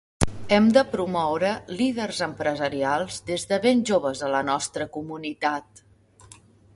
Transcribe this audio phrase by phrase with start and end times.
[0.55, 1.51] Hem de promoure
[1.81, 5.85] líders empresarials des de ben joves a la nostra comunitat.